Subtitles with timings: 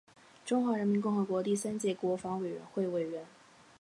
[0.43, 3.23] 中华人民共和国第三届国防委员会委员。